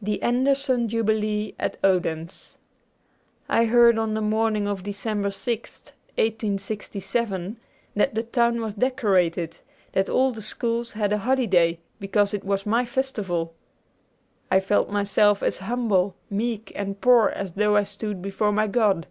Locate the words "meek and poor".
16.30-17.28